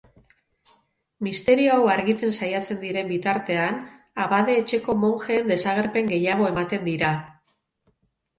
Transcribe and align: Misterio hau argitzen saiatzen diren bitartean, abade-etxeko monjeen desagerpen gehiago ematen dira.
Misterio 1.25 1.73
hau 1.73 1.83
argitzen 1.95 2.31
saiatzen 2.37 2.79
diren 2.85 3.11
bitartean, 3.11 3.77
abade-etxeko 4.25 4.97
monjeen 5.03 5.53
desagerpen 5.53 6.11
gehiago 6.15 6.51
ematen 6.55 6.83
dira. 6.91 7.13